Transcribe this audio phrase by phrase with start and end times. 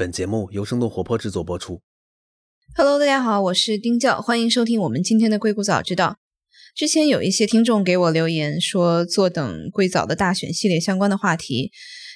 [0.00, 1.82] 本节目由生动活泼制作播出。
[2.74, 6.16] Hello，大家好，我是丁教，欢迎收听我们今天的硅谷早知道。
[6.74, 11.70] 之前有一些听众给我留言说，坐等硅早的大选系列相关的话题。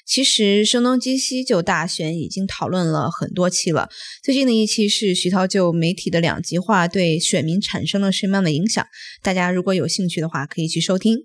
[0.07, 3.91] 其实声东击西就大选已经讨论了很多期了。
[4.23, 8.87] 最近的一期是徐涛就媒体的两极化对选民产生了什么样的影响？
[9.23, 11.19] 大家如果有兴趣的话，可以去收听。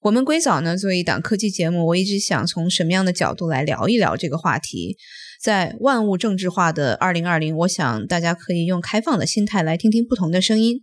[0.00, 4.96] 我们硅早呢作为一档科技节目，我一直想从什么样的角度来聊一聊这个话题。
[5.42, 10.80] 在万物政治化的二零二零，我想大家可以用开放的心态来听听不同的声音。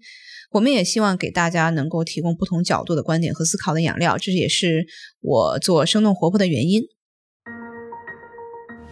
[0.51, 4.85] 我们也希望给大家能够提供不同角度的观点和思考的养料，这也是
[5.21, 6.81] 我做生动活泼的原因。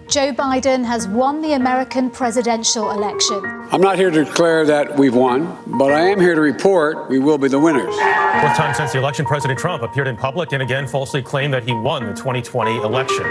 [0.08, 3.42] Joe Biden has won the American presidential election.
[3.70, 7.20] I'm not here to declare that we've won, but I am here to report we
[7.20, 7.94] will be the winners.
[8.40, 11.66] Fourth time since the election, President Trump appeared in public and again falsely claimed that
[11.66, 13.26] he won the 2020 election.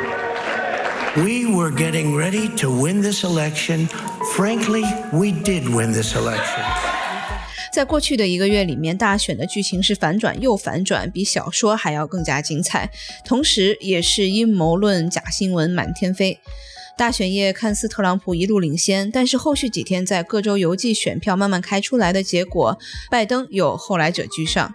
[1.16, 3.88] We were getting ready to win this election.
[4.34, 6.62] Frankly, we did win this election.
[7.72, 12.91] 在过去的一个月里面，大选的剧情是反转又反转，比小说还要更加精彩，
[13.25, 16.39] 同时也是阴谋论、假新闻满天飞。
[16.98, 22.78] 大选夜看似特朗普一路领先，但是后续几天在各州邮寄选票慢慢开出来的结果，
[23.11, 24.75] 拜登有后来者居上。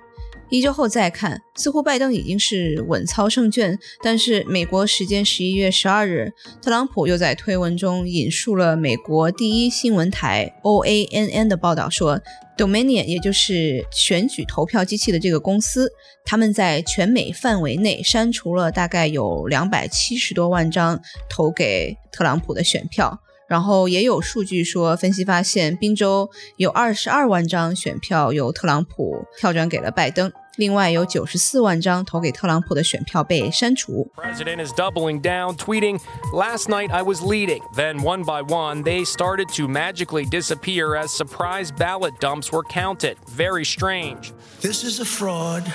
[0.51, 3.79] 一周后再看，似乎拜登已经是稳操胜券。
[4.03, 12.19] 但是美国时间十一月十二日，特朗普又在推文中引述了美国第一新闻台 OANN 的报道说
[12.57, 15.89] ，Dominion 也就是选举投票机器的这个公司，
[16.25, 23.21] 他们在全美范围内删除了大概有两百七十多万张投给特朗普的选票。
[23.47, 30.31] 然后也有数据说，分析发现，宾州有二十二万张选票由特朗普跳转给了拜登。
[30.60, 34.10] 另外有九十四万张投给特朗普的选票被删除。
[34.16, 36.00] President is doubling down, tweeting,
[36.32, 37.60] Last night I was leading.
[37.74, 43.16] Then, one by one, they started to magically disappear as surprise ballot dumps were counted.
[43.28, 44.32] Very strange.
[44.60, 45.70] This is a fraud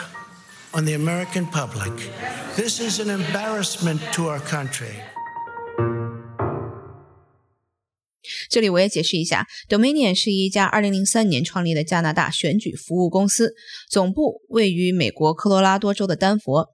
[0.74, 1.94] on the American public.
[2.56, 4.96] This is an embarrassment to our country.
[8.57, 13.53] 这里我也解释一下，Dominion 是一家2003年创立的加拿大选举服务公司，
[13.91, 16.69] 总部位于美国科罗拉多州的丹佛。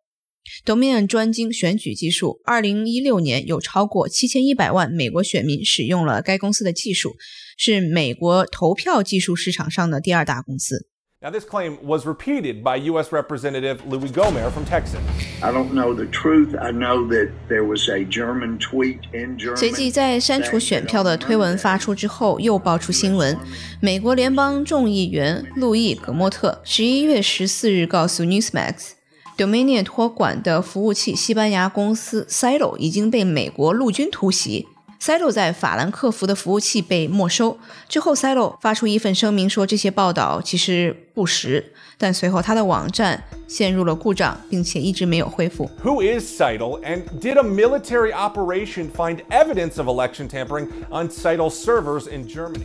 [0.65, 7.17] Dominion 专精选举技术，2016年有超过7100万美国选民使用了该公司的技术，
[7.59, 10.92] 是美国投票技术市场上的第二大公司。
[11.23, 13.13] Now, this claim was repeated by U.S.
[13.13, 14.99] Representative Louis Gohmert from Texas.
[15.41, 16.57] I don't know the truth.
[16.61, 19.57] I know that there was a German tweet in Germany.
[19.57, 23.39] 随即，在删除选票的推文发出之后，又爆出新闻：
[23.81, 34.67] 美国联邦众议员路易·格莫特十一月十四日告诉 Newsmax，Dominion 托管的服务器西班牙公司 Silo 已经被美国陆军突袭。
[35.03, 37.59] Silo 在法兰克福的服务器被没收
[37.89, 45.69] 之后，Silo 发出一份声明说这些报道其实不实，但随后他的网站陷入了故障，并且一直没有恢复。
[45.83, 52.09] Who is Silo and did a military operation find evidence of election tampering on Silo servers
[52.09, 52.63] in Germany?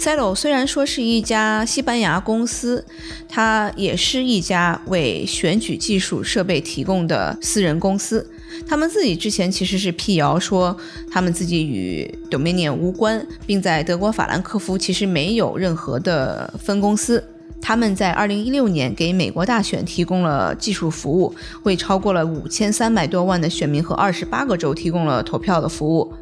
[0.00, 2.86] Silo 虽然说是一家西班牙公司，
[3.28, 8.32] 它也是一家为选举技术设备提供的私人公司。
[8.68, 10.76] 他们自己之前其实是辟谣说，
[11.10, 17.24] 他们自己与 Dominion 无关，并在德国法兰克福其实没有任何的分公司。
[17.62, 26.12] 他们在2016年给美国大选提供了技术服务，为超过了5300多万的选民和28个州提供了投票的服务。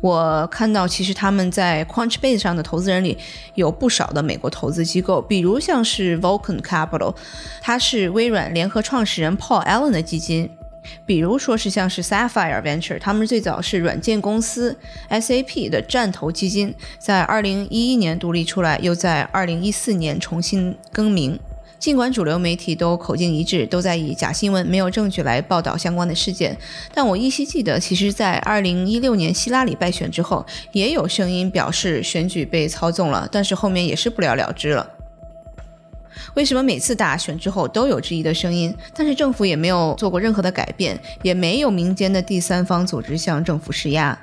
[0.00, 3.16] 我看到，其实他们在 Crunchbase 上的投资人里
[3.54, 7.14] 有不少的美国投资机构，比如像是 Vulcan Capital，
[7.62, 10.50] 它是微软联合创始人 Paul Allen 的基金。
[11.06, 14.76] 比如说是像是 Sapphire Venture，他们最早是软件公司
[15.10, 21.38] SAP 的战投基金，在二零一一年独立出来，又在二零一四年重新更名。
[21.76, 26.56] 尽管主流媒体都口径一致，都在以假新闻、没有证据来报道相关的事件，
[26.94, 34.88] 但我依稀记得，其实，在二零一六年希拉里败选之后，也有声音表示选举被操纵了，但是后面也是不了了之了。
[36.34, 44.18] 为什么每次大选之后都有质疑的声音，但是政府也没有做过任何的改变，也没有民间的第三方组织向政府施压？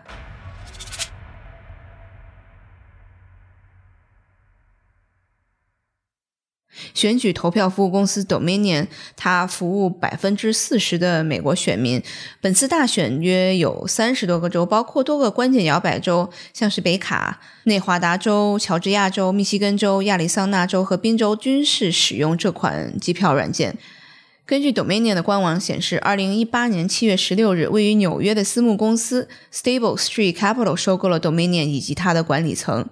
[6.94, 12.02] 选举投票服务公司 Dominion，它服务百分之四十的美国选民。
[12.40, 23.78] 本次大选约有三十多个州，包括多个关键摇摆州，像是北卡、内华达州、乔治亚州、密西根州、亚利桑那州和宾州，均是使用这款机票软件。
[24.44, 32.90] 根据 Dominion 的官网显示，二零一八年七月十六日，位于纽约的私募公司 Stable Street Capital 收购了 Dominion 以及它的管理层。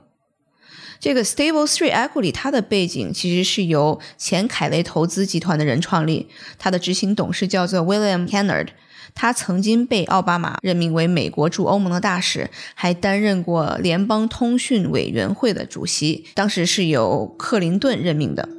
[1.00, 8.68] 这个 Stable Three Equity 它的背景其实是由前凯雷投资集团的人创立，它的执行董事叫做 William Kennard，
[9.16, 18.50] 他曾经被奥巴马任命为美国驻欧盟的大使，还担任过联邦通讯委员会的主席，当时是由克林顿任命的。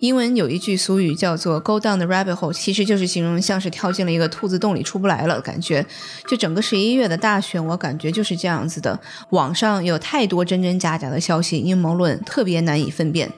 [0.00, 5.84] 英文有一句俗语叫做 “go down the rabbit hole”，其实就是形容像是跳进了一个兔子洞里出不来了，感觉。
[6.28, 9.00] 就整个十一月的大选，我感觉就是这样子的。
[9.30, 13.32] 网上有太多真真假假的消息，阴谋论特别难以分辨。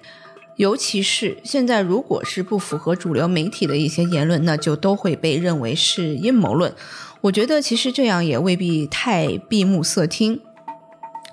[0.57, 6.75] 尤其是现在，如果是不符合主流媒体的一些言论，那就都会被认为是阴谋论。
[7.21, 10.41] 我觉得其实这样也未必太闭目塞听。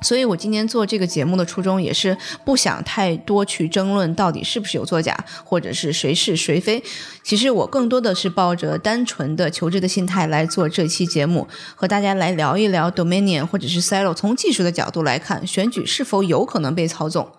[0.01, 6.83] 所以我今天做这个节目的初衷也是不想太多去争论到底是不是有作假，或者是谁是谁非。
[7.23, 17.31] 其实我更多的是抱着单纯的求知的心态来做这期节目，和大家来聊一聊 Dominion 或者是 Silo 从技术的角度来看选举是否有可能被操纵，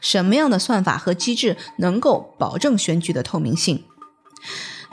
[0.00, 3.84] 什么样的算法和机制能够保证选举的透明性。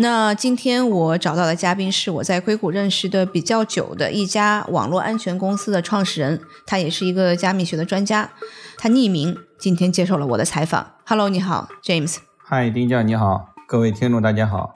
[0.02, 8.30] 那今天我找到的嘉宾是我在硅谷认识的比较久的一家网络安全公司的创始人，他也是一个加密学的专家，
[8.78, 10.92] 他匿名今天接受了我的采访。
[11.06, 12.16] Hello，你好，James。
[12.38, 14.76] 嗨，丁教你好，各位听众大家好。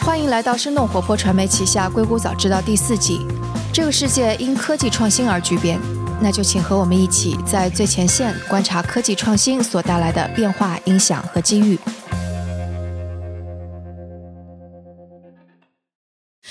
[0.00, 3.20] 欢迎来到生动活泼传媒旗下《硅谷早知道》第四季。
[3.72, 5.78] 这个世界因科技创新而巨变。
[6.22, 11.76] 那就请和我们一起在最前线观察科技创新所带来的变化、影响和机遇。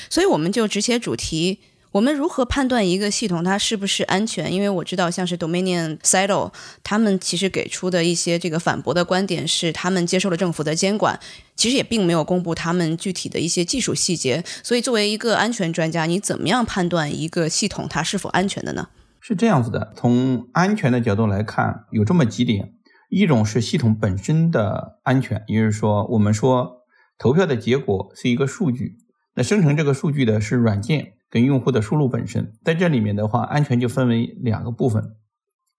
[0.09, 1.61] 所以，我们就直切主题：
[1.93, 4.51] 我们如何判断一个系统它是不是安全？
[4.51, 6.51] 因为我知道，像是 Dominion、Silo，
[6.83, 11.17] 他们其实给出的一些这个反驳的观点是，他们接受了政府的监管，
[11.55, 14.43] 其实也并没有公布他们具体的一些技术细节。
[14.61, 18.89] 所以，作为一个安全专家，你怎么样判断一个系统它是否安全的呢？
[19.23, 22.73] 是这样子的，从安全的角度来看，有这么几点：
[23.09, 26.81] 一种是系统本身的安全，也就是说，我们说
[27.19, 28.97] 投票的结果是一个数据，
[29.35, 35.15] 那生成这个数据的是软件跟用户的输入本身，在这里面的话，安全就分为两个部分。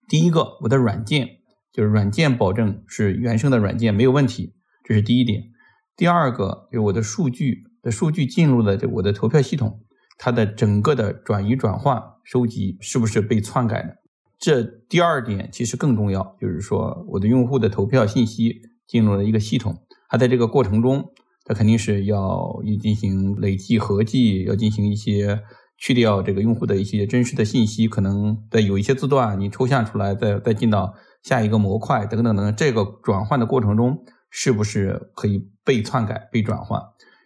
[0.07, 1.27] 第一个，我的软件
[1.73, 4.55] 就是软件保证是原生的软件没有问题，
[4.85, 5.51] 这是第一点；
[5.97, 9.81] 第二个，就是我的数据的数据进入了这我的投票系统。
[10.17, 13.97] 它的整个的转移、转换、收集是不是被篡改的？
[14.39, 21.11] 这第二点其实更重要，就是说我的用户的投票信息进入了一个系统，它在这个过程中，
[21.45, 25.41] 它肯定是要进行累计、合计，要进行一些
[25.77, 36.81] 去掉这个用户的一些真实的信息，可能在有一些字段你抽象出来，再再进到下一个模块等等等，这个转换的过程中是不是可以被篡改、被转换？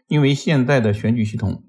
[0.08, 1.64] 因为现在的选举系统。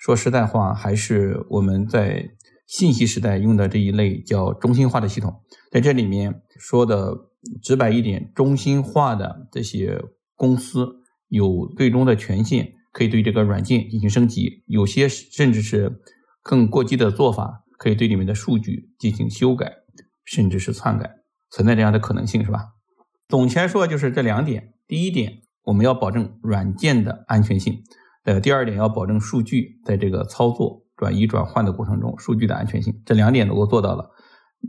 [0.00, 2.30] 说实在话，还是我们在
[2.66, 5.42] 信息时代用的这一类叫中心化的系统。
[5.70, 7.14] 在这里面说的
[7.62, 10.02] 直白一点，中心化的这些
[10.36, 10.88] 公司
[11.28, 16.00] 有最终的权限，可以对这个软件进行升级，有些甚至是
[16.42, 19.70] 更过激的做法，可以对里面的数据进行修改，
[20.24, 21.10] 甚至是篡改，
[21.50, 22.68] 存在这样的可能性，是吧？
[23.28, 24.72] 总结来说，就是这两点。
[24.88, 27.82] 第一点，我们要保证软件的安全性。
[28.24, 34.10] 呃，第二点要保证数据在这个操作、转移、转换的过程中，数据的安全性，这两点能够做到了，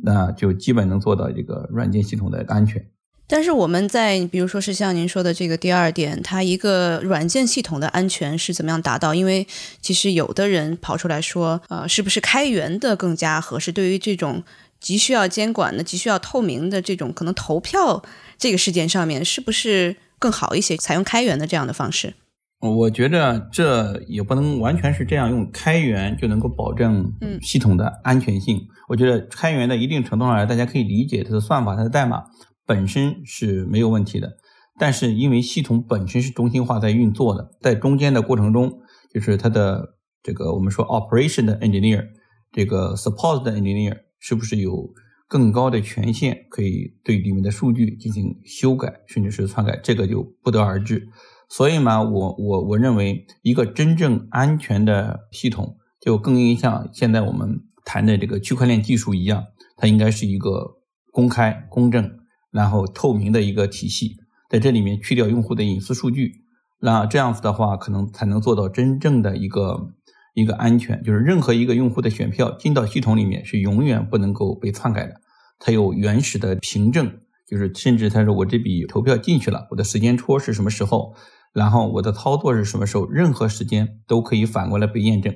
[0.04, 2.86] 那就基本能做到这个软件系统的安全。
[3.28, 9.14] 但是我们在比如说是像您说的这个第二点，它一个软件系统的安全是怎么样达到？
[9.14, 9.48] 因为
[9.82, 13.72] 其实有的人跑出来说，呃，是不是开源的更加合适？
[13.72, 14.44] 对于这种
[14.82, 18.04] 急需要监管的、急需要透明的这种可能投票
[18.38, 20.75] 这个事件上面，是不是更好一些？
[20.75, 22.14] 采用开源的这样的方式？
[22.62, 28.60] 我觉得这也不能完全是这样用开源就能够保证系统的安全性。
[28.88, 32.24] 我觉得开源的一定程度上来，大家可以理解它的算法、它的代码
[32.65, 34.38] 本身是没有问题的。
[34.80, 38.80] 但是因为系统本身是中心化在运作的，在中间的过程中，
[39.13, 42.03] 就是它的这个我们说 operation 的 engineer，
[42.51, 44.89] 这个 support 的 engineer 是不是有
[45.27, 51.08] 更高的权限，可以对里面的数据进行修改，甚至是篡改，这个就不得而知。
[51.53, 59.43] 所以嘛，我我我认为一个真正安全的系统，就更应像现在我们谈的这个区块链技术一样，
[59.75, 60.77] 它应该是一个
[61.12, 62.10] 公开、公正，
[62.51, 64.15] 然后透明的一个体系。
[64.50, 66.46] 在这里面去掉用户的隐私数据，
[66.79, 69.89] 那这样子的话，可能才能做到真正的一个
[70.34, 75.15] 一个安全，就是任何一个用户的选票进到系统里面是永远不能够被篡改的。
[75.60, 81.13] 它有原始的凭证，就是甚至他说我这笔投票进去了，我的时间戳是什么时候，
[81.53, 85.34] 然后我的操作是什么时候，任何时间都可以反过来被验证。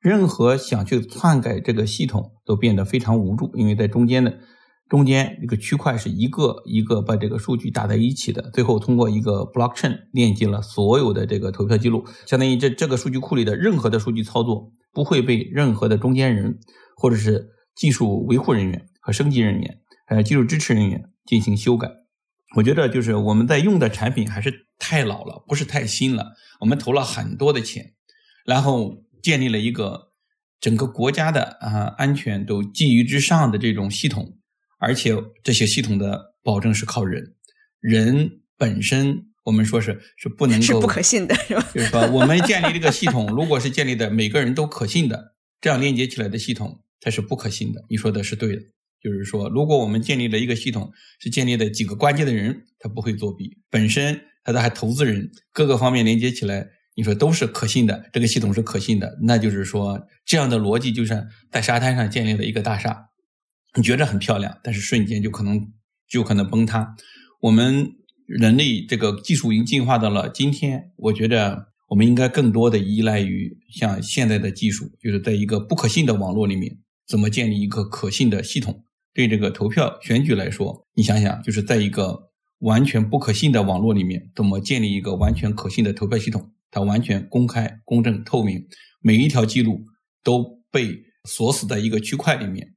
[0.00, 4.40] 任何想去篡改这个系统都变得非常无助，因为在中间的
[4.88, 16.58] 中间这个区块是一个一个把这个数据打在一起的，最后通过一个 blockchain 链接了所有的这个投票记录，相当于这这个数据库里的任何的数据操作不会被任何的中间人
[16.96, 22.01] 或者是技术维护人员和升级人员还有技术支持人员进行修改。
[22.56, 26.32] 我觉得就是我们在用的产品还是太老了，不是太新了。
[26.60, 27.94] 我们投了很多的钱，
[28.44, 29.02] 然后。
[29.22, 30.08] 建立了一个
[30.60, 34.36] 整个国家的啊安全都基于之上的这种系统，
[34.80, 37.36] 而且这些系统的保证是靠人，
[37.78, 41.70] 人本身我们说是是不能够是不可信的，是吧？
[41.72, 47.84] 就是说，我们建立这个系统，如果是建立的每个人都可信的，这样链接起来的系统，它是不可信的。
[47.88, 48.62] 你说的是对的，
[49.02, 56.68] 就是说，如果我们建立了一个系统，是建立的几个关键的人，他不会作弊，本身他的还投资人各个方面连接起来。
[56.94, 63.06] 你说都是可信的，这个系统是可信的，那就是说这样的逻辑就像在沙滩上建立了一个大厦，
[63.74, 65.72] 你觉得很漂亮，但是瞬间就可能
[66.06, 66.94] 就可能崩塌。
[67.40, 67.92] 我们
[68.26, 76.76] 人类这个技术已经进化到了今天，我觉得我们应该更多的依赖于像现在的技术，就是在一个不可信的网络里面，
[77.08, 78.84] 怎么建立一个可信的系统？
[79.14, 86.52] 对这个投票选举来说，你想想，就是在一个完全不可信的网络里面，怎么建立一个完全可信的投票系统？
[86.70, 88.66] 它完全公开、公正、透明，
[89.00, 89.82] 每一条记录
[90.24, 92.68] 都被锁死在一个区块里面，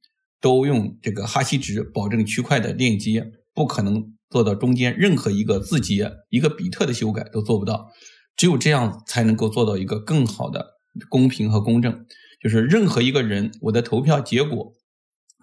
[0.42, 7.88] 都用这个哈希值保证区块的链接，不可能做到中间任何一个字节、一个比特的修改都做不到。
[8.36, 10.74] 只有这样才能够做到一个更好的
[11.08, 12.06] 公平和公正。
[12.42, 14.74] 就是任何一个人，我的投票结果，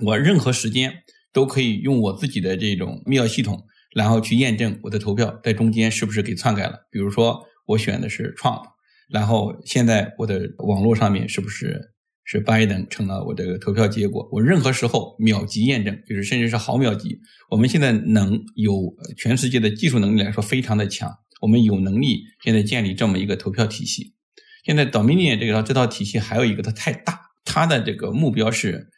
[0.01, 0.93] 我任何时间
[1.33, 6.89] 都可以用我自己的这种密钥系统，然后去验证我的投票在中间是不是给篡改了。
[6.91, 7.47] 比如说。
[7.65, 8.65] 我选的是 Trump，
[9.09, 11.93] 然后现在我的网络上面是不是
[12.25, 14.29] 是 Biden 成了我这个投票结果？
[14.33, 17.21] 我任何时候秒级验证，就是甚至是毫秒级。
[17.51, 21.09] 我们现在能有全世界的技术能力来说非常的强，
[21.41, 24.15] 我们有能力现在建立这么一个投票体系。
[24.65, 28.89] 现在 Dominion 这个这套体系还有一个它太大，它的这个目标是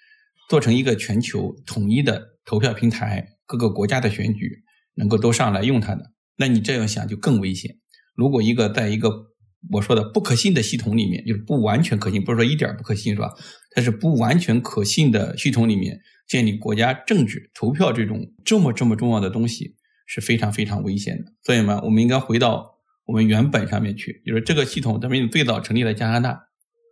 [0.49, 4.63] 做成一个全球统一的投票平台，各个国家的选举
[4.95, 6.13] 能够都上来用它的。
[6.37, 7.77] 那你这样想就更危险。
[8.15, 9.11] 如果一个在一个
[9.71, 13.33] 我说的不可信的系统里面，就是不完全可信，不是说一点不可信，是吧？
[13.71, 15.99] 它是不完全可信的系统里面
[16.29, 21.33] 建立国家政治投票这种这么这么重要的东西是非常非常危险的。
[21.43, 22.75] 所以嘛，我们应该回到
[23.07, 26.41] 我们原本上面去，就是这个系统，咱们最早成立在加拿大，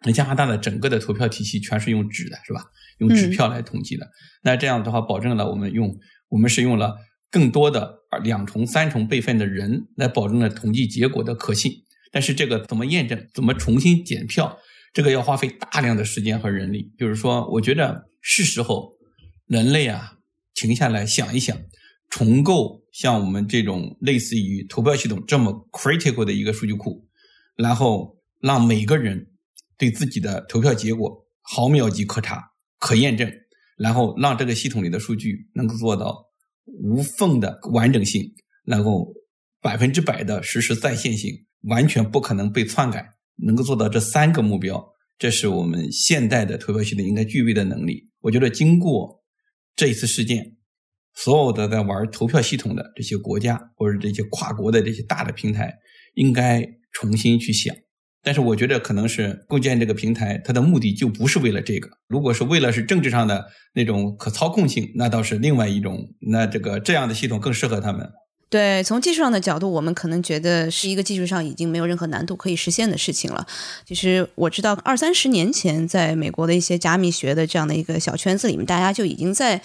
[0.04, 2.62] 那加拿大的整个的投票体系全是用纸的，是吧？
[2.98, 4.08] 用纸票来统计的。
[4.42, 5.96] 那这样的话，保证了我们用
[6.28, 6.96] 我们是用了。
[7.30, 11.72] 更多的两重、三重备份的人来保证了统计结果的可信，
[12.12, 14.58] 但是这个怎么验证、怎么重新检票，
[14.92, 16.92] 这个要花费大量的时间和人力。
[16.98, 18.90] 就是说，我觉得是时候
[19.46, 20.18] 人类啊
[20.52, 21.56] 停下来想一想，
[22.10, 27.08] 重构像我们这种类似于投票系统这么 critical 的一个数据库，
[27.56, 29.28] 然后让每个人
[29.82, 32.40] 对自己的投票结果毫秒级可查、
[32.78, 33.28] 可验证，
[33.76, 36.30] 然后让这个系统里的数据能够做到。
[36.64, 38.22] 无缝的完整性，
[38.64, 39.12] 然后
[39.60, 43.04] 百分之百的实时在线性，完全不可能被篡改，
[43.36, 44.80] 能够做到这三个目标，
[45.18, 48.12] 这是我们现代的投票系统应该具备的能力。
[48.20, 49.24] 我觉得经过
[49.74, 50.56] 这一次事件，
[51.14, 55.74] 所有的在玩投票系统的这些国家或者这些跨国的这些大的平台，
[56.14, 57.74] 应该重新去想。
[58.22, 61.90] 但是我觉得可能是构建这个平台，它的目的就不是为了这个。
[62.08, 66.14] 如果是为了是政治上的那种可操控性，那倒是另外一种。
[66.20, 68.08] 那这个这样的系统更适合他们。
[68.52, 73.46] 对，从技术上的角度，我们可能觉得是一个技术上已经没有任何难度可以实现的事情了。
[73.86, 79.58] 其实我知道，二三十年前，在美国的一些加密学的这样的一个小圈子里面，大家就已经在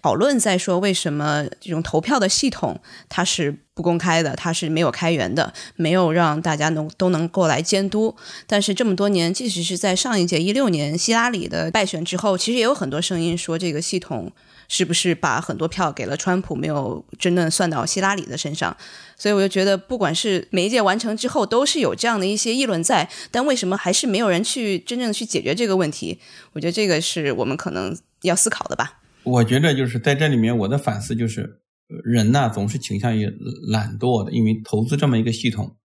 [0.00, 8.14] 讨论，在说为什么这种投票的系统它是不公开的，它是没有开源的，没有让大家能都能够来监督。
[8.46, 14.30] 但是这么多年，即使是在上一届一六年希拉里的败选之后，其实也有很多声音说这个系统。
[14.68, 18.76] 是不是把很多票给了川普，没有真正算到希拉里的身上？
[19.16, 23.10] 所以我就觉得，不管是每一届完成之后，都是有这样的一些议论在。
[23.30, 26.20] 但为什么还是没有人去真正去解决这个问题？
[26.52, 29.00] 我觉得这个是我们可能要思考的吧。
[29.24, 31.60] 我觉得就是在这里面，我的反思就是，
[32.04, 33.26] 人呢总是倾向于
[33.70, 35.76] 懒惰的，因为投资这么一个系统，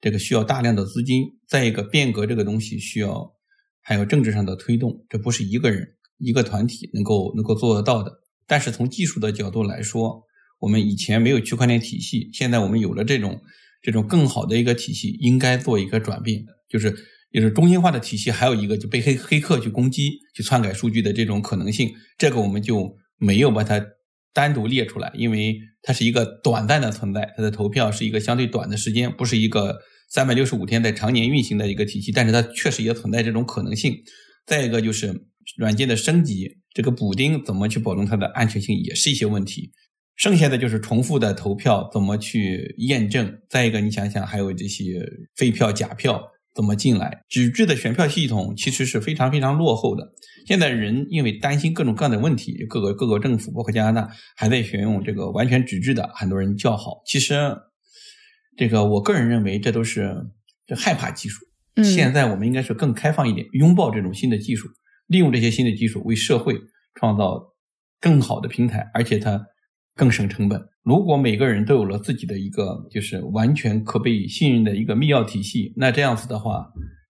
[0.00, 1.24] 这个需要大量的资金。
[1.46, 3.34] 再一个，变革这个东西需要
[3.82, 5.86] 还有政治上的推动，这不是一个人
[6.18, 8.19] 一个团体能够能够做得到的。
[8.50, 10.24] 但是从技术的角度来说，
[10.58, 13.40] 我们以前没有区块链体系，现在我们有了这种
[13.80, 16.90] 这种更好的一个体系，应该做一个转变，就是
[17.32, 23.80] 就是中心化的体系，还有一个就被黑黑客去攻击、去篡改数据的这种可能性，这个我们就没有把它
[24.34, 29.78] 单独列出来，因为它是一个短暂的存在，它的投票是一个相对短的时间，不是一个
[30.08, 33.96] 三百六十五天在常年运行的一个体系，但是它确实也存在这种可能性。
[34.44, 39.72] 再一个就是软件的升级，这个补丁怎么去保证它的安全性，也是一些问题。
[40.16, 43.40] 剩下的就是重复的投票怎么去验证？
[43.48, 45.00] 再一个，你想想还有这些
[45.36, 46.22] 废票、假票
[46.54, 47.22] 怎么进来？
[47.28, 50.12] 纸质的选票系统其实是非常非常落后的。
[50.46, 57.02] 现在人因为担心各种各样的问题，各个各个政府包括加拿大还在选用这个完全纸质的，很多人叫好。
[57.06, 57.56] 其实，
[58.56, 60.14] 这个我个人认为这都是
[60.66, 61.46] 这害怕技术。
[61.82, 64.68] 现在我们应该是更开放一点，拥抱这种新的技术，
[65.10, 66.58] 利用这些新的技术为社会
[66.94, 67.52] 创造
[68.00, 69.46] 更好的平台，而且它。
[69.96, 70.58] 更省成本。
[70.82, 76.64] 如果每个人都有了自己的一个就是完全可被信任的一个密钥体系，那这样子的话，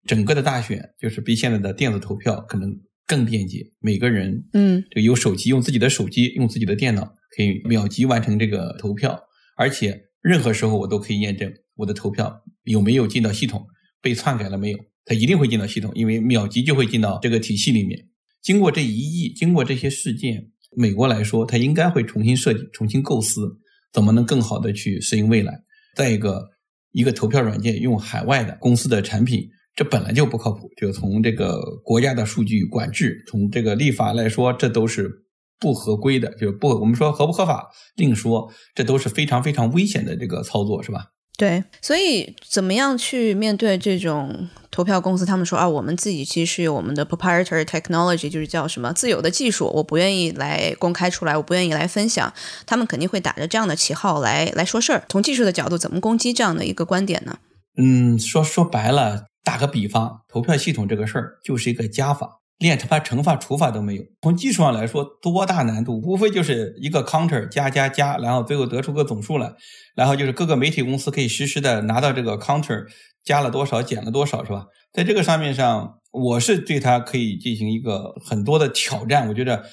[0.07, 2.69] 整个的大选就是比现在的电子投票可能
[3.07, 3.65] 更便捷。
[3.79, 7.05] 每个人，嗯，这个有手机，用自己的手机，用自己的电脑，
[7.37, 9.21] 可以秒级完成这个投票，
[9.57, 13.65] 而且任何时候我都可以验证我的投票有没有进到系统，
[14.03, 14.79] 被篡改了没有？
[15.11, 18.07] 它一定会进到系统，因为秒级就会进到这个体系里面。
[18.41, 20.53] 经过这一役，经过这些事件。
[20.77, 23.59] 美国来说，它应该会重新设计、重新构思，
[23.93, 25.65] 怎么能更好的去适应未来。
[25.97, 26.49] 再一个，
[26.93, 30.71] 一个投票软件用海外的公司的产品，这本来就不靠谱。
[30.81, 35.11] 就从这个国家的数据管制，从这个立法来说，这都是
[35.59, 36.33] 不合规的。
[36.37, 41.07] 就不，我们说合不合法另说，这都是非常非常危险的这个操作，是吧？
[41.41, 45.25] 对，所以怎么样去面对这种投票公司？
[45.25, 52.31] 他们说啊，我们自己其实有我们的 proprietary technology，就是叫什么自有的技术，我不愿意来公开出来，我不愿意来分享。
[52.67, 55.03] 他们肯定会打着这样的旗号来来说事儿。
[55.09, 57.39] 从技术的角度，怎么攻击这样的一个观点呢？
[57.79, 62.40] 嗯，说说白了，打个比方，投票系统这个事儿就是一个加法。
[62.61, 65.99] 连他妈乘法除法都没有，从技术上来说多大难度？
[66.03, 69.51] 无非就是一个 counter 加加加，然后最后得出个总数来，
[69.97, 72.85] 然后就是各个媒体公司可以实时的拿到这个 counter
[73.25, 74.67] 加了多少减了多少，是吧？
[74.93, 79.27] 在这个上面上，我是对它可以进行一个很多的挑战。
[79.29, 79.65] 我觉得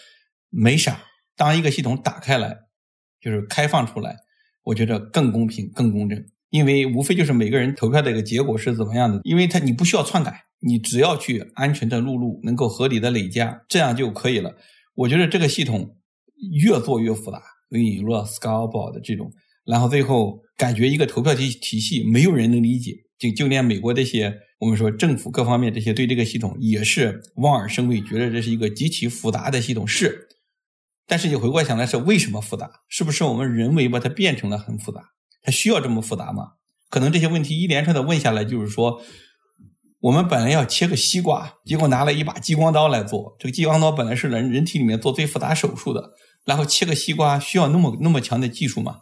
[0.49, 1.01] 没啥，
[1.35, 2.55] 当一个系统打开来，
[3.19, 4.15] 就是开放出来，
[4.63, 10.43] 我觉得更公平、更公正，因为无非就是每个人投票的一个结果是怎么样的，因为它你不需要篡改。
[10.59, 14.55] 你只要去安全的录入，能够合理的累加，这样就可以了。
[14.95, 15.95] 我觉得这个系统
[16.53, 19.31] 越做越复杂，引入了 Scalable 的这种，
[19.65, 29.87] 然后最后感觉一个投票体体系没有人能理解，就就连美国这些我们说政府各方面这些对这个系统也是望而生畏，觉得这是一个极其复杂的系统。
[29.87, 30.27] 是，
[31.05, 32.81] 但是你回过想来是为什么复杂？
[32.89, 35.11] 是不是我们人为把它变成了很复杂？
[35.43, 36.53] 它需要这么复杂吗？
[36.89, 38.99] 可能这些问题一连串的问下来，就是说。
[39.99, 43.36] 我们本来要切个西瓜，结果拿了一把激光刀来做。
[43.39, 46.12] 这个激光刀本来是人人体里面做最复杂手术的，
[46.45, 48.97] 然后切个西瓜需要那么那么强的技术吗？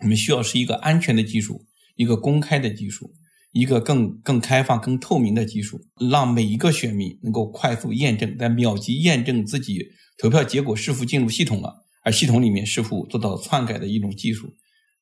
[0.00, 3.14] 我们需要是一个安全的技术，一个公开的技术，
[3.52, 9.78] 一个更更开放、更透明的技术，让每一个选民能够快速验证，在秒级验证自己
[10.18, 14.48] 投票结果是否进入系统了，而系统里面是否做到篡改的一种技术。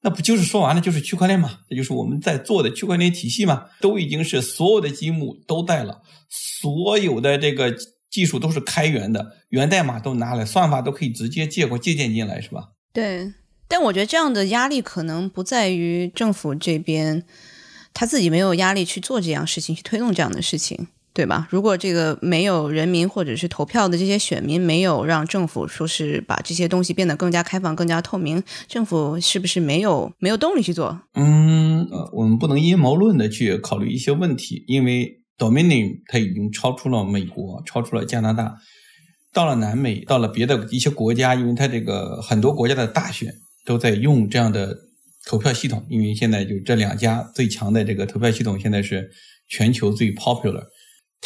[0.04, 1.60] 那不就是说完了就是区块链嘛？
[1.68, 3.64] 这就是我们在做的区块链体系嘛？
[3.80, 7.74] 都已经是所有的积木都带了，所有的这个
[8.10, 12.68] 技术都是开源的，源代码都拿来，算法都可以直接借过借鉴进来，是吧？
[12.92, 13.32] 对。
[13.66, 17.24] 但我觉得这样的压力可能不在于政府这边，
[17.94, 20.88] 他自己没有压力去做这样事情，去推动这样的事情。
[21.14, 21.46] 对吧？
[21.48, 31.00] 如果这个没有人民或者是投票的这些选民没有让政府说是把这些东西变得更加开放、更加透明，政府是不是没有没有动力去做？
[31.14, 38.56] 嗯，呃，我们不能阴谋论的去考虑一些问题，因为 Dominion 它已经超出了美国，超出了加拿大，
[39.32, 43.32] 到了南美，到了别的一些国家，因为它这个很多国家的大选
[43.64, 44.76] 都在用这样的
[45.28, 49.08] 投票系统，因为现在就这两家最强的这个投票系统现在是
[49.48, 50.64] 全球最 popular。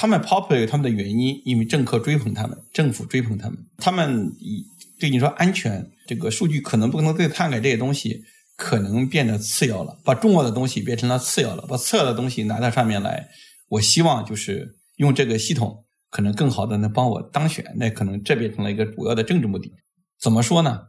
[0.01, 3.59] 他们 popular 有他们的原因，因为政客追捧他们，政府追捧他们。
[3.79, 4.65] 他们以
[4.97, 8.23] 对你说安全，这个数据可能不可能再篡改，这些东西
[8.57, 13.27] 可能变得次要了，把重要的东西变成了次要了，把次要的东西拿到上面来。
[13.71, 17.75] 我希望就是用这个系统，可能更好的能帮我当选。
[17.75, 19.73] 那可能这变成了一个主要的政治目的。
[20.21, 20.83] 怎么说呢？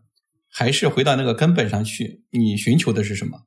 [0.52, 3.39] 还是回到那个根本上去，你寻求的是什么？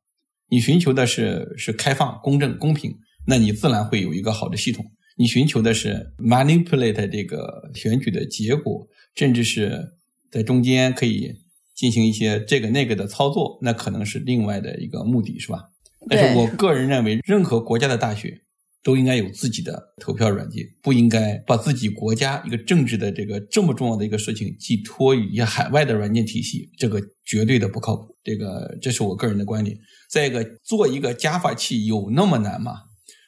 [0.49, 2.97] 你寻求的是是开放、公正、公平，
[3.29, 4.85] 那你自然会有一个好的系统。
[5.17, 9.95] 你寻求的是 manipulate 这个选举的结果，甚至是
[10.31, 11.33] 在中间可以
[11.75, 15.65] 进行一些这个那个的操作，那可能是另外的一个目的，是吧？
[16.09, 18.41] 但是我个人认为，任何国家的大学
[18.83, 28.17] 都应该有自己的投票软件，不应该把自己国家一个政治的这个这么重要的一个事情寄托于一些海外的软件体系，这个绝对的不靠谱。
[28.25, 29.77] 这个这是我个人的观点。
[30.11, 32.73] 再一个，做一个加法器有那么难吗？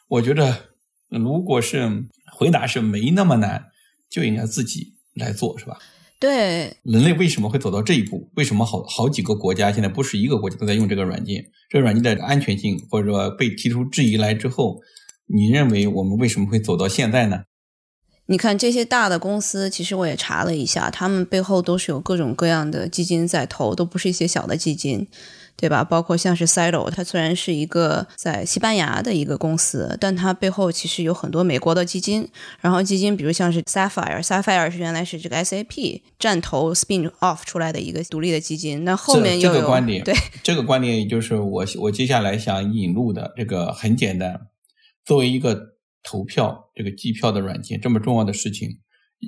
[0.09, 0.59] 我觉得，
[1.09, 2.05] 如果是
[2.37, 3.67] 回答是没那么难，
[4.11, 5.79] 就应该自己来做，是吧？
[6.21, 8.31] 对，人类为什么会走到这一步？
[8.37, 11.45] 为什么好好几个国家现在不是一个国家都在用这个软件？
[11.69, 14.81] 这个软件的安全性或者说被提出质疑来之后，
[15.27, 17.43] 你认为我们为什么会走到现在呢？
[18.27, 25.07] 你看这些大的公司，其实我也查了一下，他们背后都是有各种各样的基金在投，都不是一些小的基金。
[25.57, 25.85] 对吧？
[25.85, 32.29] 包括像是 Silo，它虽然是一个在西班牙的一个公司，但它背后其实有很多美国的基金。
[32.61, 38.85] 然后基金，比如像是 Sapphire，Sapphire 是原来是这个 SAP 战投 spin off 出来的一个独立的基金。
[38.85, 44.49] 那后面这个观点，对这个观点，也就是我我接下来想引入的这个很简单。
[45.05, 48.81] 作为一个投票这个计票的软件，这么重要的事情，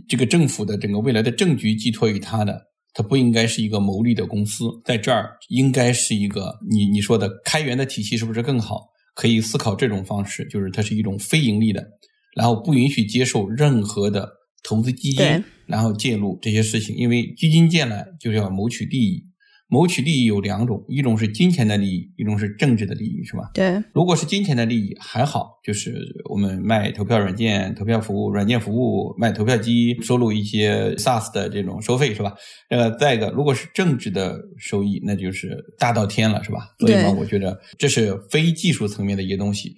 [0.08, 2.66] 这个政府的整个未来的政局寄托于它的。
[2.96, 8.86] 它不应该是一个牟利的公司，在这儿应该是一个你你说的开源的体系是不是更好？
[9.14, 11.86] 可以思考这种方式，就是它是一种非盈利的，
[12.34, 14.26] 然后不允许接受任何的
[14.62, 19.22] 投资基金，然后介入这些事情，因为基金进来就是要谋取利益。
[19.68, 23.50] 谋取利益有两种，一种是金钱的利益，一种是政治的利益，是吧？
[23.52, 23.82] 对。
[23.92, 25.92] 如果是金钱的利益还好，就是
[26.30, 32.32] 我们卖投票软件、投票服务、软件服务，卖投票机，收入一些 SaaS 的这种收费，是吧？
[32.70, 36.68] 呃，再一个，如果是政治的收益，那就是大到天了，是吧？
[36.78, 39.74] 所以嘛，我觉得这是非技术层面的一些东西。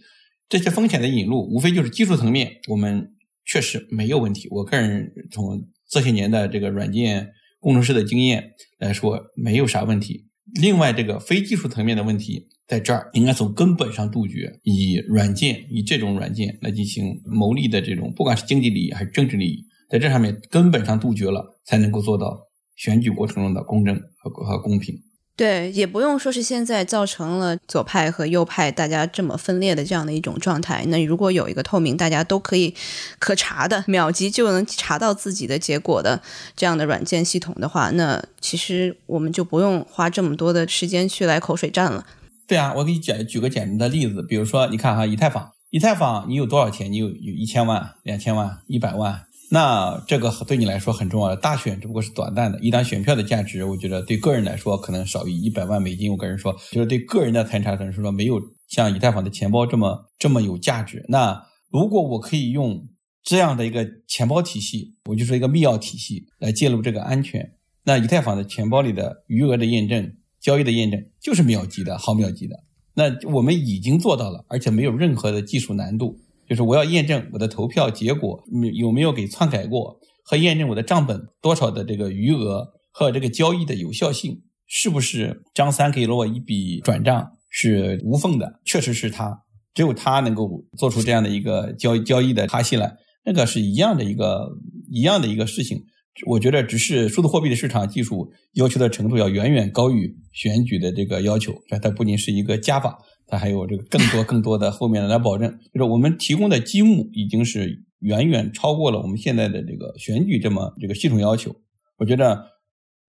[0.51, 3.11] 这些风险的引入，无非就是技术层面，我们
[3.47, 4.49] 确实没有问题。
[4.51, 7.31] 我个人从这些年的这个软件。
[7.61, 10.27] 工程师的经验来说，没有啥问题。
[10.61, 22.39] 另外，这个非技术层面的问题，在这儿应该从根本上杜绝，以软件以这种软件来进行牟利的这种，不管是经济利益还是政治利益，在这上面根本上杜绝了，才能够做到
[22.77, 24.95] 选举过程中的公正和和公平。
[25.39, 30.85] 对，也不用说是现在造成了左派和右派大家这么分裂的这样的一种状态。
[30.89, 32.75] 那如果有一个透明，大家都可以
[33.21, 36.21] 可查的，秒级就能查到自己的结果的
[36.57, 42.05] 这样的软件系统的话，那其实我们就不用花这么多的时间去来口水战了。
[42.49, 46.91] 对啊，我给你举举个简单的例子，比如说你看哈，以太坊，以太坊你有多少钱？
[46.93, 49.28] 你有有一千万、两千万、一百万。
[49.51, 56.11] 那这个对你来说很重要的大选只不过是短暂的，一张选票的价值，我觉得对个人来说可能少于一百万美金。
[56.11, 61.05] 我个人说，就是对个人的财产可能是说没有像以太坊的钱包这么这么有价值。
[61.09, 62.87] 那如果我可以用
[63.23, 67.53] 这样的一个钱包体系，我就说一个密钥体系来介入这个安全，
[67.85, 72.55] 那以太坊的钱包里的余额的验证、交易的验证就是秒级的、毫秒级的。
[72.95, 76.19] 那我们已经做到了，而且没有任何的技术难度。
[76.49, 78.43] 就是我要验证我的投票结果
[78.75, 88.61] 有没有给篡改过，和验证我的账本多少的这个余额和这个交易的有效性，是不是张三给了我一笔转账是无缝的？
[88.65, 89.43] 确实是他，
[89.75, 94.49] 只有他能够做出这样的一个交易交易的哈希来，那个是一样的一个
[94.91, 95.85] 一样的一个事情。
[96.27, 102.99] 我觉得只是数字货币的市场技术要求的程度要远远高于选举的这个要求，它不仅是一个加法。
[103.29, 111.55] 它还有这个更多更多的后面的来保证，就是我们提供的积木已经是远远超过了我们现在的这个选举这么这个系统要求。
[111.99, 112.47] 我觉得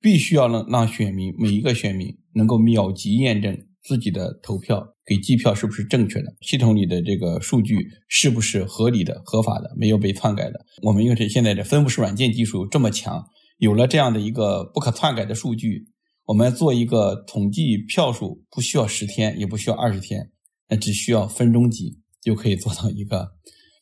[0.00, 10.64] 必须要让让选民每一个选民能够秒级验证自己的投票给计票是不是正确的，系统里的这个数据是不是合理的、合法的，没有被篡改的。
[10.82, 13.24] 我们因为现在的分布式软件技术这么强，
[13.58, 15.88] 有了这样的一个不可篡改的数据。
[16.26, 20.30] 我们做一个统计票数，不需要十天，也不需要二十天，
[20.68, 23.32] 那只需要分钟级就可以做到一个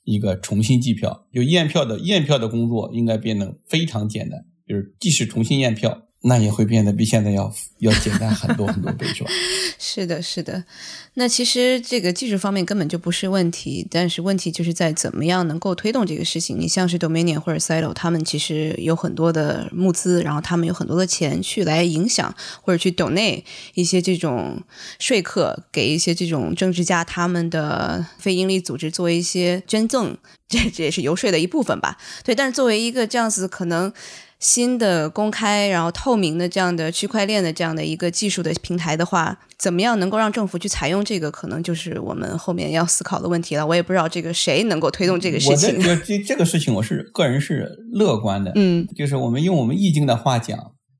[0.05, 1.28] 一个重新计票。
[1.33, 6.09] 就验票的验票的工作应该变得非常简单，就是即使重新验票。
[6.25, 9.31] 那也会变得比现在要要简单很多很多倍，是吧？
[9.79, 10.65] 是的，是的。
[11.15, 16.59] 那其实这个技术方面根本就不是问题，但是问题就是在怎么样能够推动这个事情。
[16.59, 23.43] 你像是 Dominion 或者 Silo，他们其实有很多的募资，然后他们有很多的钱去来影响或者去 donate
[23.75, 24.63] 一些这种
[25.01, 30.17] 说客，给一些这种政治家他们的非营利组织做一些捐赠，
[30.49, 31.99] 这这也是游说的一部分吧？
[32.25, 33.93] 对，但是作为一个这样子可能。
[34.42, 43.64] 新的公开然后透明的这样的区块链的这样的一个技术的平台的话，怎么样能够让政府去采用这个，可能就是我们后面要思考的问题了。
[43.64, 45.76] 我也不知道这个谁能够推动这个事情。
[45.78, 48.50] 我这这个事情，我是个人是乐观的。
[48.57, 50.59] 嗯，就是我们用我们易经的话讲，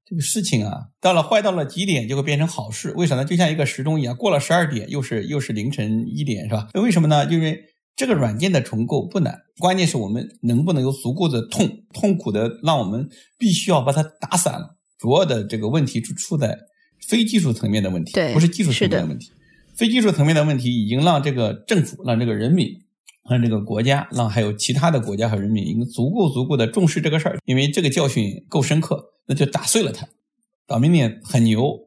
[0.09, 3.25] 这个事情啊，到了坏到了极点就会变成好事，为啥呢？
[3.25, 6.69] 就像一个时钟一样，过了十二点又是又是凌晨一点，是吧？
[6.75, 7.25] 为什么呢？
[7.25, 7.59] 因为
[8.03, 14.77] 这个软件的重构不难，关键是我们能不能有足够的痛痛苦的，让我们必须要把它打散了。
[14.99, 16.59] 主要的这个问题出出在
[17.07, 19.31] 非技术层面的问题，对不是技术层面的问题。
[19.77, 22.67] 非技术层面的问题已经让这个政府、让这个人民、
[23.31, 30.09] 让这个国家、让还有其他的国家和人民已经足够足够的重视这个事儿，因为这个教训够深刻，那就打碎了它。
[30.67, 31.79] 岛民链很牛，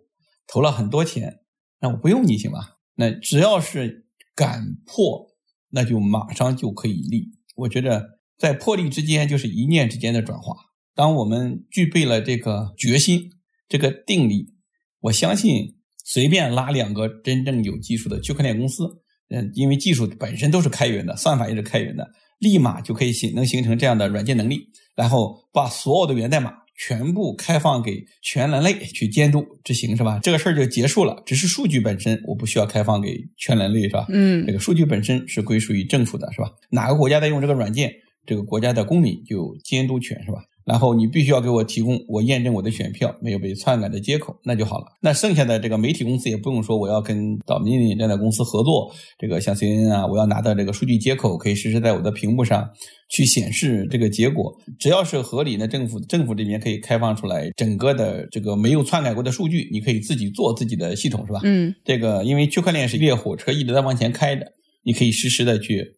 [0.47, 1.39] 投了很多钱，
[1.81, 2.69] 那我不用你行吗？
[2.95, 5.27] 那只要是敢破，
[5.69, 7.31] 那就马上就可以立。
[7.55, 10.55] 我觉得在破例之间就是一念之间的转化。
[10.93, 13.29] 当我们具备了这个决心、
[13.67, 14.53] 这个定力，
[15.01, 18.85] 我相信随便拉两个真正有技术的区块链公司，
[19.29, 30.19] 嗯，因为技术本身都是开源的，算法也是开源的，立马就可以形能形成这样的软件能力，然后把所有的源代码全部开放给全人类去监督执行，是吧？
[30.21, 31.23] 这个事儿就结束了。
[31.25, 34.05] 只是数据本身我不需要开放给全人类，是吧？
[34.09, 36.51] 嗯这个数据本身是归属于政府的，是吧？
[36.69, 37.91] 哪个国家在用这个软件，
[38.25, 40.39] 这个国家的公民就有监督权，是吧？
[40.65, 44.87] 然后你必须要给我提供我验证我的选票没有被篡改的接口，那就好了。
[45.01, 52.67] 那剩下的这个媒体公司也不用说我要跟岛民链这样的公司合作，这个像 CNN 啊，我要拿到这个数据接口，可以实时在我的屏幕上
[53.09, 54.53] 去显示这个结果。
[54.79, 61.41] 只要是合理的，政府政府这边可以开放出来整个的这个没有篡改过的数据，你可以自己做自己的系统，是吧？
[61.43, 65.95] 嗯这个因为区块链是一列火车一直在往前开的，你可以实时的去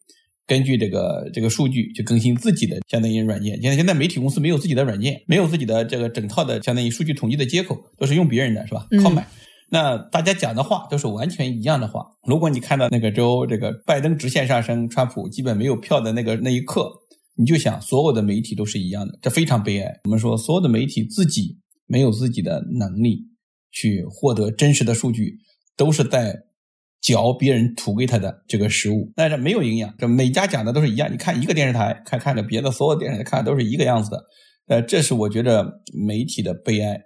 [0.48, 3.62] 根据这个这个数据去更新自己的相当于软件。
[3.62, 8.88] 现在现在媒体公司没有自己的软件，没有自己的这个整套的相当于数据统计的接口，都是用别人的，是吧？
[8.92, 9.28] 嗯靠买。
[9.70, 12.06] 那大家讲的话都是完全一样的话。
[12.26, 16.90] 如果你看到那个州这个拜登直线上升，川普基本没有票的那个那一刻，
[17.36, 20.00] 你就想所有的媒体都是一样的，这非常悲哀。
[20.06, 23.26] 我们说所有的媒体自己没有自己的能力
[23.70, 25.38] 去获得真实的数据，
[25.76, 26.34] 都是在
[27.02, 29.94] 嚼别人吐给他的这个食物，但是没有营养。
[29.98, 34.24] 这每家讲的都是一样，你看一个电视台，看看着别的所有电视台看的都是一个样子的。
[34.68, 37.00] 呃，这是我觉得媒体的悲哀。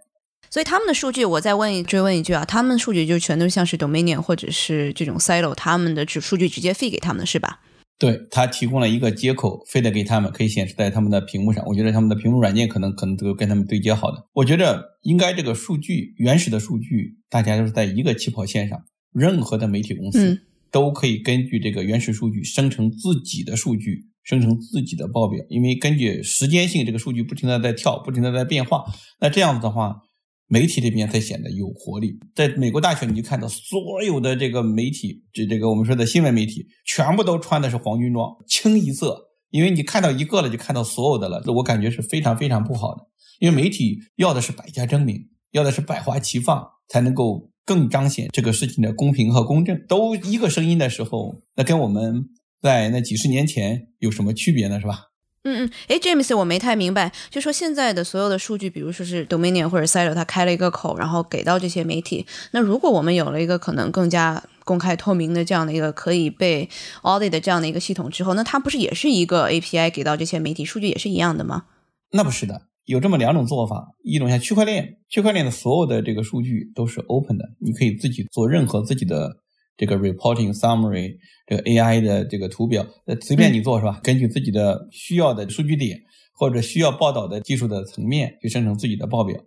[0.49, 7.59] 所以他们的数据，我再问一追问一句啊，他们数据就全都像是 Dominion 或者是这种 Silo 他们的指数据直接 feed 给他们的是吧？
[7.97, 11.63] 对他提供了一个接口，非得给他们可以显示在他们的屏幕上。
[11.67, 14.17] 我觉得他们的屏幕软件可能可能都跟他们对接好的。
[14.33, 25.43] 我觉得应该这个数据原始的数据，大家都是在一个起跑线上，任何的媒体公司嗯都可以根据这个原始数据生成自己的数据，生成自己的报表。
[25.49, 28.85] 因为根据时间性，这个数据不停的在跳，不停的在变化。
[29.19, 30.01] 那这样子的话，
[30.47, 32.17] 媒体这边才显得有活力。
[32.33, 39.29] 在美国大选，你就看到所有的这个媒体，这这个我们说的新闻媒体，全部都穿的是黄军装，清一色。
[39.49, 43.05] 因为你看到一个了，就看到所有的了，这我感觉是非常非常不好的。
[43.39, 49.79] 因为媒体要的是百家争鸣，要的是百花齐放，才能够更彰显这个事情的公平和公正。
[49.87, 52.25] 都一个声音的时候，那跟我们
[52.61, 54.79] 在那几十年前有什么区别呢？
[54.79, 55.07] 是吧？
[55.43, 62.27] 嗯嗯，哎 j a m e s 我没太明白，就说现在的所有的数据，比如说是 Dominion 或者 Silo，它开了一个口，然后给到这些媒体。
[62.51, 66.69] 那如果我们有了一个可能更加公开透明的这样的一个可以被
[67.01, 71.63] audit 的这样的一个系统之后，那它不是也是一个 API 给到这些媒体数据也是一样的吗？
[72.11, 79.37] 那不是的，有这么两种做法，一种像区块链，区块链的所有的这个数据都是 open 的，你可以自己做任何自己的
[79.77, 81.15] 这个 reporting summary，
[81.47, 83.99] 这个 AI 的这个图表，呃，随便你做是吧？
[84.03, 86.01] 根据自己的需要的数据点
[86.33, 89.41] 或者需要报道的技术的层面去生成自己的报表。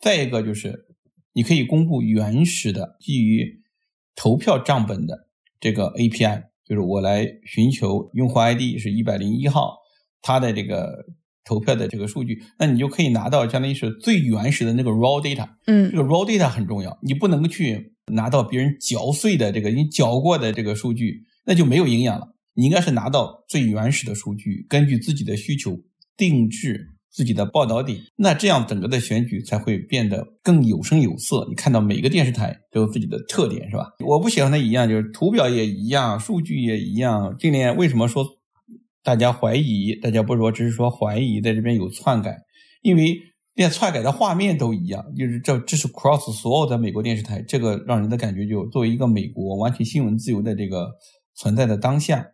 [0.00, 0.86] 再一个就是，
[1.32, 3.62] 你可以公布原始的基于
[4.14, 9.76] 投票账本的这个 API，就是我来寻求用户 ID 是一百零一号，
[10.22, 11.04] 它的这个
[11.46, 15.48] 投票的这个数据，那你就可以拿到相当于是最原始的那个 raw data。
[15.66, 22.34] 嗯这个 raw data 很重要，你不能去拿到别人嚼碎的这个你嚼过的这个数据，那就没有营养了。
[22.54, 25.78] 你应该是拿到最原始的数据，根据自己的需求
[26.16, 31.46] 定制自己的报道点，那这样整个的选举才会变得更有声有色。
[31.48, 33.92] 你看到每个电视台都有自己的特点，是吧？
[34.04, 37.36] 我不喜欢的一样，就是图表也一样，数据也一样。
[37.38, 38.24] 今年为什么说
[39.06, 39.94] 大家怀疑？
[39.94, 42.36] 大家不是说，只是说怀疑在这边有篡改，
[42.82, 43.16] 因为
[43.54, 50.90] 连篡改的画面都一样，就是这这是 cross 所有的美国电视台，这个让人的感觉就作为一个美国完全新闻自由的这个
[51.36, 52.26] 存在的当下，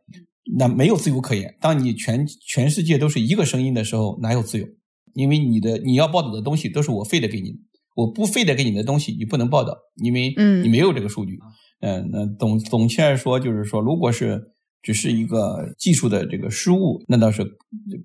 [0.56, 1.54] 那没有自由可言。
[1.60, 4.66] 当你全全世界都是一个声音的时候，哪有自由？
[5.12, 7.58] 因为你的你要报道的东西都是我费的给你的，
[7.96, 11.38] 我不费的给你的东西你不能报道，因为嗯你没有这个数据。
[11.82, 14.51] 嗯，那总总体来说就是说，如果是
[14.82, 17.44] 只是一个技术的这个失误，那倒是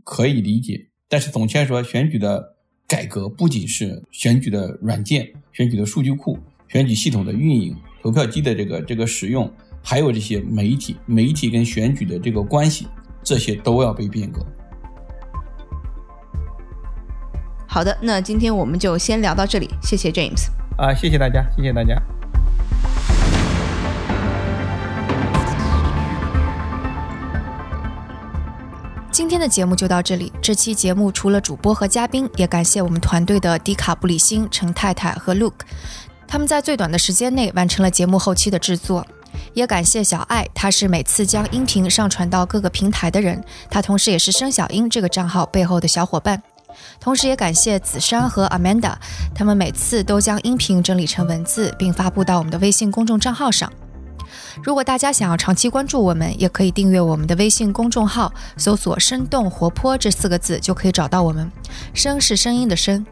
[0.03, 0.87] 可以理解。
[1.09, 2.55] 但是总体来说，选举的
[2.87, 6.37] 改革不仅是选举的软件、选举的数据库、
[6.67, 12.87] 选举系统的运营、投票机的这个这个使用，还有这些媒体、媒体跟选举的这个关系，
[13.23, 14.45] 这些都要被变革。
[17.67, 20.47] 好的，那今天我们就先聊到这里，谢谢 James。
[20.77, 22.01] 啊，谢谢大家，谢谢大家。
[29.37, 30.33] 今天的节目就到这里。
[30.41, 35.59] 这期节目除了主播和嘉宾，也感谢我们团队的迪卡布里星、陈太太和 Luke，
[36.27, 39.05] 他们在最短的时间内完成了节目后期的制作。
[39.53, 46.41] 也感谢小爱，她是每次将音频上传到各个平台的人，她同时也是生小英这个账号背后的小伙伴。
[46.99, 48.95] 同时也感谢子珊和 Amanda，
[49.35, 53.71] 他们每次都将音频整理成文字，并发布到我们的微信公众账号上。
[54.63, 61.49] 如果大家想要长期关注我们，也可以订阅我们的微信公众号，搜索“生动活泼”这四个字就可以找到我们。
[61.93, 63.05] 声是声音的声，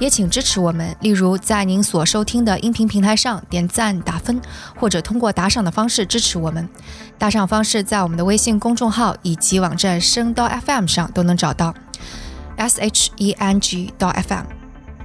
[0.00, 4.40] 也请支持我们，例如在您所收听的音频平台上点赞打分，
[4.76, 6.68] 或者通过打赏的方式支持我们。
[7.16, 11.74] 打赏方式在我们的微信公众号以及网站声刀 FM 上都能找到
[12.56, 14.57] ，s h e n g 到 FM。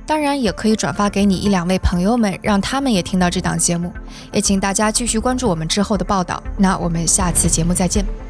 [0.06, 3.92] 当然，也可以转发给你一两位朋友们，让他们也听到这档节目。
[4.32, 6.42] 也请大家继续关注我们之后的报道。
[6.58, 8.23] 那我们下次节目再见。